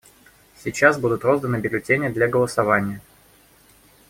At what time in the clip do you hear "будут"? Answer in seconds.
0.97-1.23